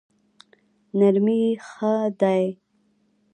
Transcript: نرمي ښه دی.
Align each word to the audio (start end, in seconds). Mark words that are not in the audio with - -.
نرمي 0.97 1.41
ښه 1.67 1.93
دی. 2.19 2.43